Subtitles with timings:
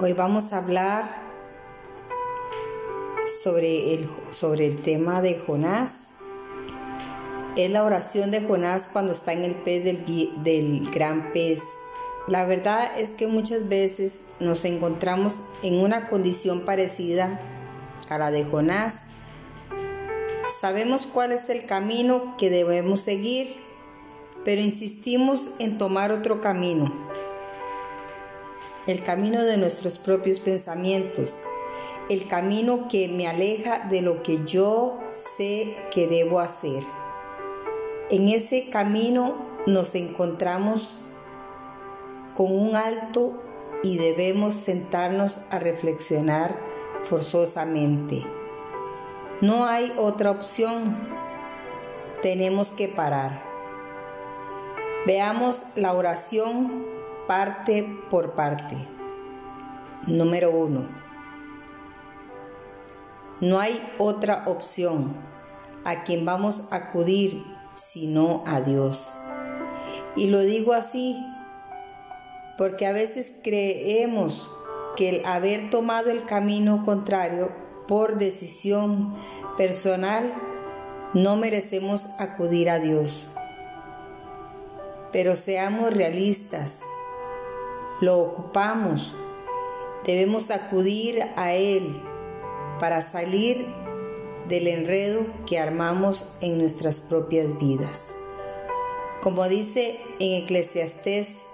[0.00, 1.10] Hoy vamos a hablar
[3.42, 6.12] sobre el, sobre el tema de Jonás.
[7.56, 10.04] Es la oración de Jonás cuando está en el pez del,
[10.44, 11.64] del gran pez.
[12.28, 17.40] La verdad es que muchas veces nos encontramos en una condición parecida
[18.08, 19.06] a la de Jonás.
[20.60, 23.56] Sabemos cuál es el camino que debemos seguir,
[24.44, 27.07] pero insistimos en tomar otro camino
[28.88, 31.42] el camino de nuestros propios pensamientos,
[32.08, 36.82] el camino que me aleja de lo que yo sé que debo hacer.
[38.08, 41.02] En ese camino nos encontramos
[42.34, 43.34] con un alto
[43.82, 46.58] y debemos sentarnos a reflexionar
[47.04, 48.22] forzosamente.
[49.42, 50.96] No hay otra opción.
[52.22, 53.42] Tenemos que parar.
[55.04, 56.97] Veamos la oración
[57.28, 58.74] parte por parte.
[60.06, 60.88] Número uno.
[63.42, 65.14] No hay otra opción
[65.84, 67.44] a quien vamos a acudir
[67.76, 69.14] sino a Dios.
[70.16, 71.22] Y lo digo así
[72.56, 74.50] porque a veces creemos
[74.96, 77.52] que el haber tomado el camino contrario
[77.86, 79.14] por decisión
[79.58, 80.32] personal
[81.12, 83.28] no merecemos acudir a Dios.
[85.12, 86.82] Pero seamos realistas
[88.00, 89.14] lo ocupamos,
[90.06, 92.00] debemos acudir a Él
[92.78, 93.66] para salir
[94.48, 98.14] del enredo que armamos en nuestras propias vidas.
[99.22, 101.44] Como dice en Eclesiastés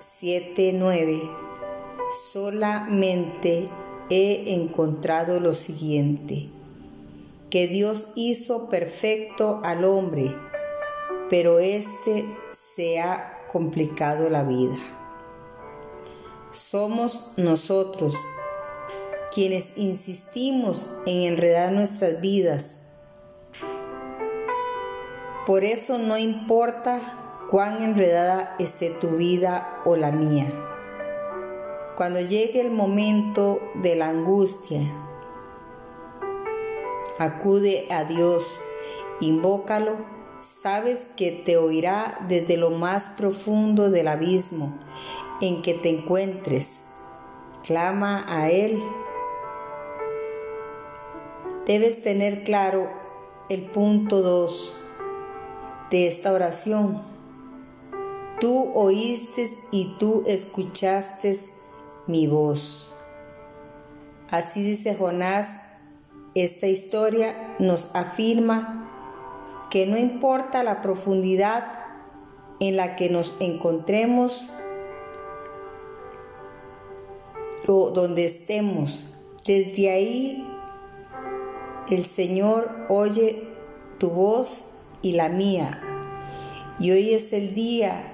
[0.00, 1.20] 7:9,
[2.32, 3.68] solamente
[4.08, 6.48] he encontrado lo siguiente,
[7.50, 10.32] que Dios hizo perfecto al hombre,
[11.28, 14.95] pero éste se ha complicado la vida
[16.56, 18.14] somos nosotros
[19.32, 22.86] quienes insistimos en enredar nuestras vidas.
[25.44, 26.98] Por eso no importa
[27.50, 30.46] cuán enredada esté tu vida o la mía.
[31.96, 34.80] Cuando llegue el momento de la angustia,
[37.18, 38.44] acude a Dios,
[39.20, 39.96] invócalo,
[40.40, 44.78] sabes que te oirá desde lo más profundo del abismo
[45.40, 46.82] en que te encuentres.
[47.64, 48.80] Clama a Él.
[51.66, 52.88] Debes tener claro
[53.48, 54.74] el punto 2
[55.90, 57.02] de esta oración.
[58.40, 61.38] Tú oíste y tú escuchaste
[62.06, 62.92] mi voz.
[64.30, 65.60] Así dice Jonás,
[66.34, 68.88] esta historia nos afirma
[69.70, 71.64] que no importa la profundidad
[72.60, 74.48] en la que nos encontremos,
[77.66, 79.06] donde estemos.
[79.44, 80.46] Desde ahí
[81.90, 83.48] el Señor oye
[83.98, 84.72] tu voz
[85.02, 85.80] y la mía.
[86.78, 88.12] Y hoy es el día.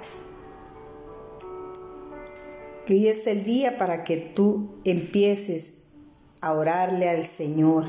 [2.89, 5.75] hoy es el día para que tú empieces
[6.41, 7.87] a orarle al Señor.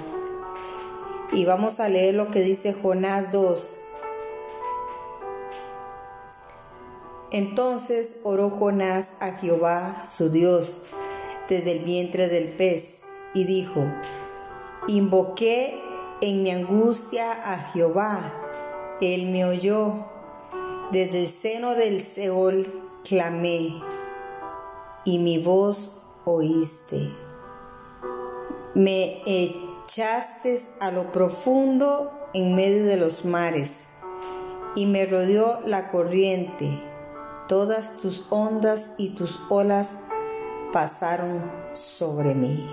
[1.33, 3.75] Y vamos a leer lo que dice Jonás 2.
[7.31, 10.83] Entonces oró Jonás a Jehová, su Dios,
[11.53, 13.03] desde el vientre del pez,
[13.35, 13.85] y dijo,
[14.87, 15.79] Invoqué
[16.21, 18.33] en mi angustia a Jehová,
[19.01, 19.93] él me oyó,
[20.91, 22.65] desde el seno del Seol
[23.07, 23.81] clamé,
[25.05, 27.09] y mi voz oíste.
[28.73, 33.85] Me echaste a lo profundo en medio de los mares,
[34.75, 36.67] y me rodeó la corriente,
[37.47, 39.97] todas tus ondas y tus olas
[40.73, 41.39] pasaron
[41.73, 42.67] sobre mí.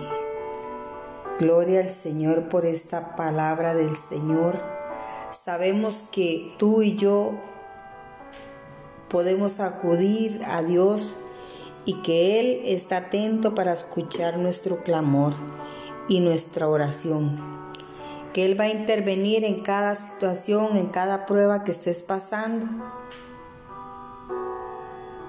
[1.38, 4.60] Gloria al Señor por esta palabra del Señor.
[5.30, 7.34] Sabemos que tú y yo
[9.10, 11.14] podemos acudir a Dios
[11.84, 15.34] y que Él está atento para escuchar nuestro clamor
[16.08, 17.38] y nuestra oración.
[18.32, 22.66] Que Él va a intervenir en cada situación, en cada prueba que estés pasando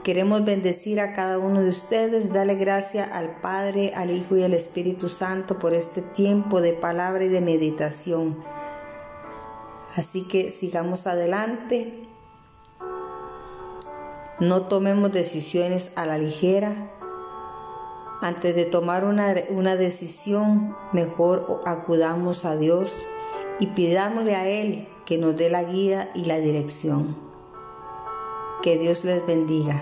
[0.03, 4.55] Queremos bendecir a cada uno de ustedes, darle gracias al Padre, al Hijo y al
[4.55, 8.35] Espíritu Santo por este tiempo de palabra y de meditación.
[9.95, 12.07] Así que sigamos adelante.
[14.39, 16.73] No tomemos decisiones a la ligera.
[18.21, 22.91] Antes de tomar una, una decisión, mejor acudamos a Dios
[23.59, 27.30] y pidámosle a Él que nos dé la guía y la dirección.
[28.61, 29.73] Que Dios les bendiga.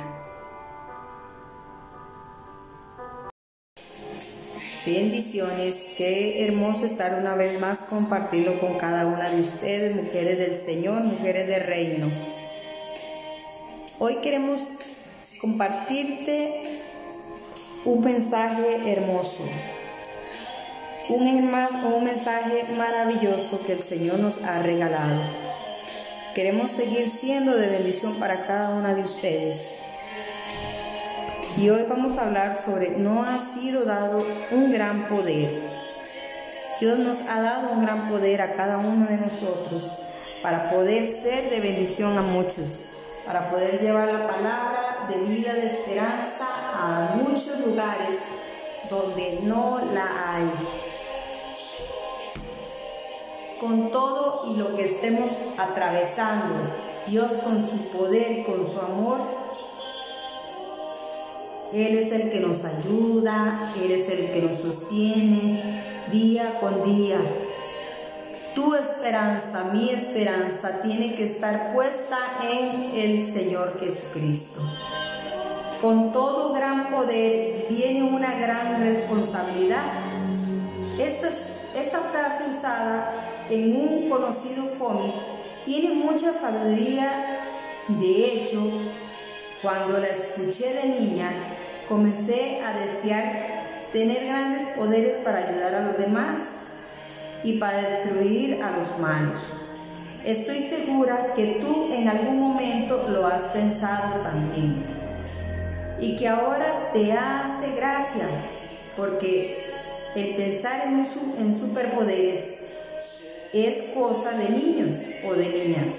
[4.86, 10.56] Bendiciones, qué hermoso estar una vez más compartiendo con cada una de ustedes, mujeres del
[10.56, 12.10] Señor, mujeres del reino.
[14.00, 14.62] Hoy queremos
[15.42, 16.64] compartirte
[17.84, 19.44] un mensaje hermoso,
[21.10, 25.49] un, un mensaje maravilloso que el Señor nos ha regalado.
[26.40, 29.76] Queremos seguir siendo de bendición para cada una de ustedes.
[31.58, 35.62] Y hoy vamos a hablar sobre no ha sido dado un gran poder.
[36.80, 39.92] Dios nos ha dado un gran poder a cada uno de nosotros
[40.42, 42.86] para poder ser de bendición a muchos,
[43.26, 48.18] para poder llevar la palabra de vida, de esperanza a muchos lugares
[48.90, 50.50] donde no la hay.
[53.60, 56.56] Con todo y lo que estemos atravesando,
[57.08, 59.40] Dios con su poder y con su amor
[61.74, 67.20] él es el que nos ayuda, Él es el que nos sostiene día con día.
[68.56, 74.62] Tu esperanza, mi esperanza, tiene que estar puesta en el Señor Jesucristo.
[75.80, 79.86] Con todo gran poder viene una gran responsabilidad.
[80.98, 81.30] Esta,
[81.80, 83.12] esta frase usada
[83.50, 85.14] en un conocido cómic
[85.66, 87.46] tiene mucha sabiduría.
[87.88, 88.62] De hecho,
[89.62, 91.32] cuando la escuché de niña,
[91.88, 93.60] comencé a desear
[93.92, 96.40] tener grandes poderes para ayudar a los demás
[97.44, 99.40] y para destruir a los malos.
[100.24, 104.84] Estoy segura que tú en algún momento lo has pensado también
[106.00, 108.28] y que ahora te hace gracia
[108.96, 109.58] porque
[110.16, 111.08] el pensar en,
[111.40, 112.59] en superpoderes
[113.54, 115.96] es cosa de niños o de niñas.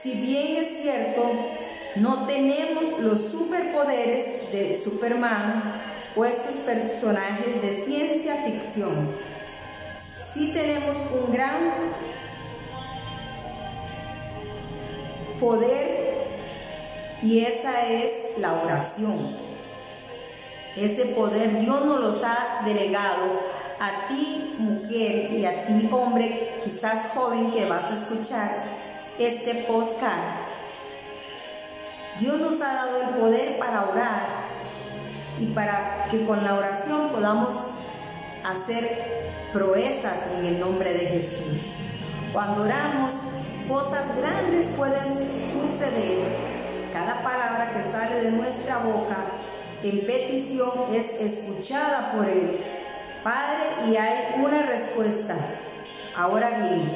[0.00, 1.22] Si bien es cierto
[1.96, 5.82] no tenemos los superpoderes de Superman
[6.16, 9.08] o estos personajes de ciencia ficción.
[10.32, 11.74] Sí tenemos un gran
[15.38, 16.14] poder
[17.22, 19.18] y esa es la oración.
[20.76, 23.24] Ese poder Dios nos los ha delegado
[23.78, 28.50] a ti mujer y a ti hombre, quizás joven que vas a escuchar
[29.18, 30.52] este podcast
[32.18, 34.22] Dios nos ha dado el poder para orar
[35.40, 37.68] y para que con la oración podamos
[38.44, 38.86] hacer
[39.52, 41.58] proezas en el nombre de Jesús.
[42.32, 43.12] Cuando oramos,
[43.66, 46.20] cosas grandes pueden suceder.
[46.92, 49.16] Cada palabra que sale de nuestra boca
[49.82, 52.60] en petición es escuchada por Él.
[53.22, 55.36] Padre, y hay una respuesta.
[56.16, 56.92] Ahora bien,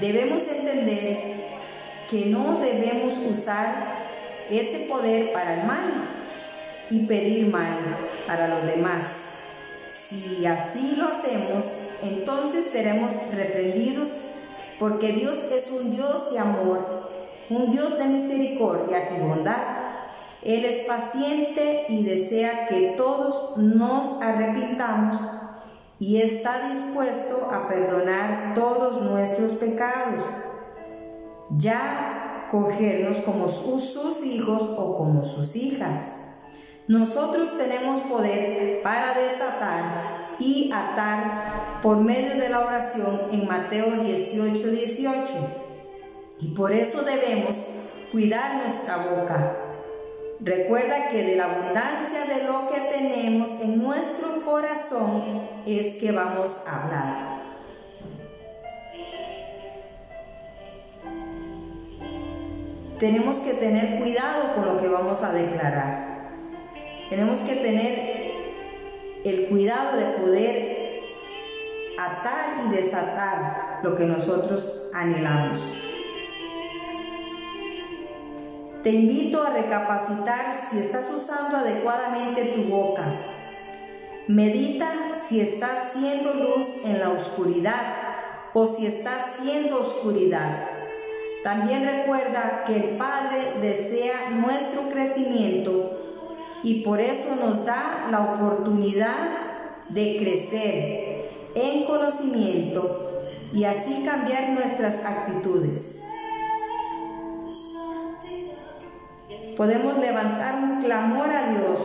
[0.00, 1.34] debemos entender
[2.10, 3.96] que no debemos usar
[4.50, 6.04] ese poder para el mal
[6.90, 7.76] y pedir mal
[8.26, 9.06] para los demás.
[9.92, 11.64] Si así lo hacemos,
[12.02, 14.10] entonces seremos reprendidos
[14.78, 17.10] porque Dios es un Dios de amor,
[17.50, 19.75] un Dios de misericordia y bondad.
[20.46, 25.16] Él es paciente y desea que todos nos arrepintamos
[25.98, 30.20] y está dispuesto a perdonar todos nuestros pecados
[31.50, 36.18] ya cogernos como sus hijos o como sus hijas.
[36.88, 44.68] Nosotros tenemos poder para desatar y atar por medio de la oración en Mateo 18,
[44.68, 45.22] 18.
[46.40, 47.56] Y por eso debemos
[48.12, 49.65] cuidar nuestra boca.
[50.40, 56.64] Recuerda que de la abundancia de lo que tenemos en nuestro corazón es que vamos
[56.66, 57.36] a hablar.
[62.98, 66.30] tenemos que tener cuidado con lo que vamos a declarar.
[67.10, 68.32] Tenemos que tener
[69.24, 71.00] el cuidado de poder
[71.98, 75.60] atar y desatar lo que nosotros anhelamos.
[78.86, 83.02] Te invito a recapacitar si estás usando adecuadamente tu boca.
[84.28, 84.86] Medita
[85.26, 87.82] si estás siendo luz en la oscuridad
[88.54, 90.68] o si estás siendo oscuridad.
[91.42, 95.90] También recuerda que el Padre desea nuestro crecimiento
[96.62, 99.16] y por eso nos da la oportunidad
[99.88, 106.04] de crecer en conocimiento y así cambiar nuestras actitudes.
[109.56, 111.78] Podemos levantar un clamor a Dios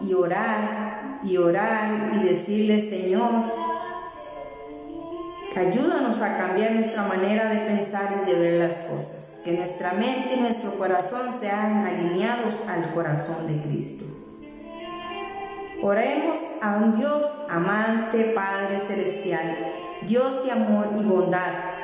[0.00, 3.30] y orar y orar y decirle, Señor,
[5.56, 9.40] Ayúdanos a cambiar nuestra manera de pensar y de ver las cosas.
[9.42, 14.04] Que nuestra mente y nuestro corazón sean alineados al corazón de Cristo.
[15.82, 19.56] Oremos a un Dios amante, Padre Celestial,
[20.06, 21.75] Dios de amor y bondad.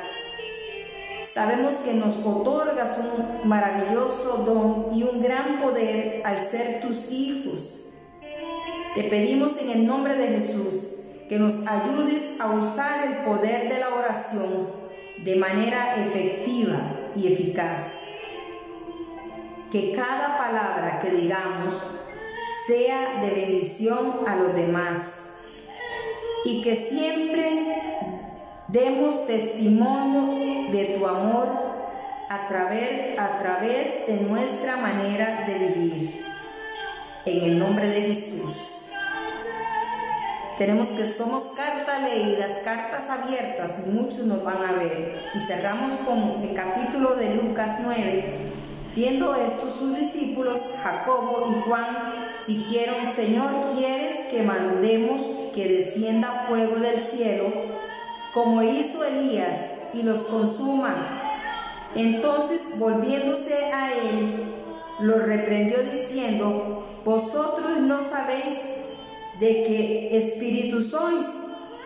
[1.33, 7.79] Sabemos que nos otorgas un maravilloso don y un gran poder al ser tus hijos.
[8.93, 13.79] Te pedimos en el nombre de Jesús que nos ayudes a usar el poder de
[13.79, 14.69] la oración
[15.25, 16.77] de manera efectiva
[17.15, 17.95] y eficaz.
[19.71, 21.73] Que cada palabra que digamos
[22.67, 25.29] sea de bendición a los demás
[26.45, 28.02] y que siempre
[28.73, 31.47] demos testimonio de tu amor
[32.27, 36.25] a través, a través de nuestra manera de vivir.
[37.25, 38.57] En el nombre de Jesús.
[40.57, 45.21] Tenemos que somos cartas leídas, cartas abiertas y muchos nos van a ver.
[45.35, 48.23] Y cerramos con el capítulo de Lucas 9.
[48.95, 52.11] Viendo esto, sus discípulos, Jacobo y Juan,
[52.47, 55.21] dijeron, Señor, ¿quieres que mandemos
[55.53, 57.82] que descienda fuego del cielo,
[58.33, 60.95] como hizo Elías, y los consuma?
[61.95, 64.43] Entonces, volviéndose a él,
[64.99, 68.59] los reprendió diciendo, Vosotros no sabéis
[69.39, 71.27] de qué espíritu sois,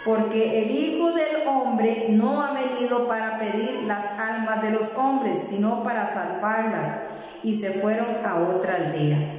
[0.05, 5.39] porque el Hijo del Hombre no ha venido para pedir las almas de los hombres,
[5.49, 7.01] sino para salvarlas.
[7.43, 9.36] Y se fueron a otra aldea.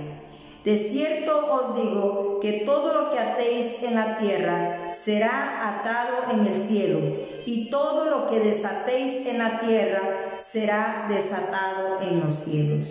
[0.65, 6.47] De cierto os digo que todo lo que atéis en la tierra será atado en
[6.47, 6.99] el cielo,
[7.47, 10.03] y todo lo que desatéis en la tierra
[10.37, 12.87] será desatado en los cielos.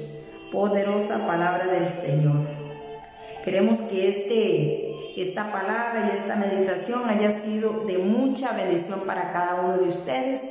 [0.52, 2.48] Poderosa palabra del Señor.
[3.44, 4.88] Queremos que este
[5.22, 10.42] esta palabra y esta meditación haya sido de mucha bendición para cada uno de ustedes.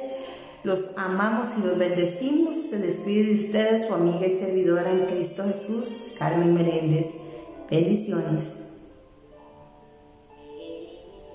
[0.66, 2.56] Los amamos y los bendecimos.
[2.56, 7.06] Se despide de ustedes su amiga y servidora en Cristo Jesús, Carmen Meléndez.
[7.70, 8.65] Bendiciones.